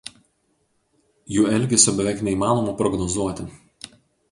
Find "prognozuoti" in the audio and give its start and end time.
2.83-3.49